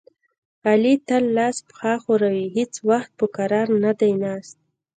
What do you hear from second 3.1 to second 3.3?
په